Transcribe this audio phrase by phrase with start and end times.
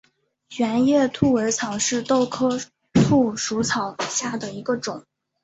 [0.57, 2.59] 圆叶兔尾草为豆科
[2.91, 5.03] 兔尾草属下的一个种。